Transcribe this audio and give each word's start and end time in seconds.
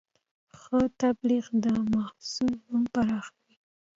ښه 0.59 0.79
تبلیغ 1.01 1.45
د 1.63 1.65
محصول 1.93 2.53
نوم 2.67 2.83
پراخوي. 2.93 3.55